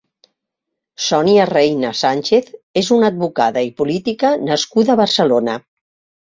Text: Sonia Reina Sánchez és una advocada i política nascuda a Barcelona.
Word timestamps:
Sonia 1.07 1.43
Reina 1.49 1.91
Sánchez 1.99 2.49
és 2.81 2.89
una 2.97 3.11
advocada 3.13 3.63
i 3.69 3.71
política 3.83 4.33
nascuda 4.49 4.97
a 4.97 5.03
Barcelona. 5.05 5.61